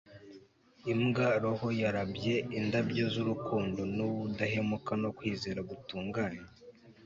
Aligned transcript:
imbwa-roho 0.91 1.67
yarabye 1.81 2.33
indabyo 2.59 3.05
zurukundo 3.13 3.81
nubudahemuka 3.95 4.91
no 5.01 5.09
kwizera 5.17 5.59
gutunganye 5.69 6.45